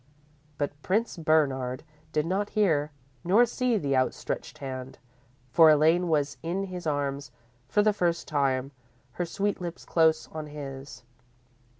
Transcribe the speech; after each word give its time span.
"__But 0.65 0.71
Prince 0.81 1.15
Bernard 1.15 1.83
did 2.11 2.25
not 2.25 2.49
hear, 2.57 2.91
nor 3.23 3.45
see 3.45 3.77
the 3.77 3.95
outstretched 3.95 4.57
hand, 4.57 4.97
for 5.51 5.69
Elaine 5.69 6.07
was 6.07 6.37
in 6.41 6.63
his 6.63 6.87
arms 6.87 7.29
for 7.67 7.83
the 7.83 7.93
first 7.93 8.27
time, 8.27 8.71
her 9.11 9.25
sweet 9.27 9.61
lips 9.61 9.85
close 9.85 10.27
on 10.29 10.47
his. 10.47 11.03